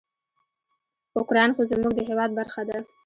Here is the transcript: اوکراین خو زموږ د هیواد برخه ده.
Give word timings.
اوکراین 1.17 1.51
خو 1.55 1.61
زموږ 1.71 1.93
د 1.95 1.99
هیواد 2.09 2.29
برخه 2.39 2.61
ده. 2.69 2.77